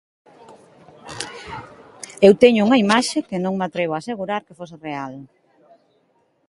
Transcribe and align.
Eu 2.27 2.33
teño 2.43 2.61
unha 2.67 2.81
imaxe 2.85 3.17
que 3.29 3.37
non 3.43 3.53
me 3.57 3.65
atrevo 3.67 3.93
a 3.93 4.01
asegurar 4.01 4.41
que 4.45 4.57
fose 4.59 4.75
real. 4.87 5.13